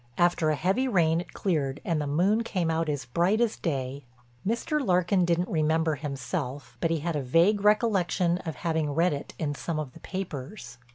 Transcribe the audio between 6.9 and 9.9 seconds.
had a vague recollection of having read it in some